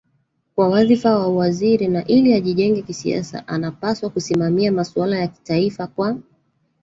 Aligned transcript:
kwa 0.55 0.69
wadhifa 0.69 1.19
wa 1.19 1.27
uwaziri 1.27 1.87
na 1.87 2.05
ili 2.05 2.33
ajijenge 2.33 2.81
kisiasa 2.81 3.47
anapaswa 3.47 4.09
kusimamia 4.09 4.71
masuala 4.71 5.17
ya 5.19 5.27
kitaifa 5.27 5.87
kwa 5.87 6.17